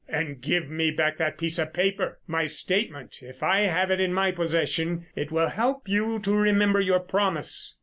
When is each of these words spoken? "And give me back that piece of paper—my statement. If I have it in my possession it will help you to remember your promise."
"And 0.09 0.41
give 0.41 0.67
me 0.67 0.89
back 0.89 1.17
that 1.19 1.37
piece 1.37 1.59
of 1.59 1.73
paper—my 1.73 2.47
statement. 2.47 3.21
If 3.21 3.43
I 3.43 3.59
have 3.59 3.91
it 3.91 3.99
in 3.99 4.11
my 4.11 4.31
possession 4.31 5.05
it 5.15 5.31
will 5.31 5.49
help 5.49 5.87
you 5.87 6.17
to 6.21 6.35
remember 6.35 6.79
your 6.81 7.01
promise." 7.01 7.75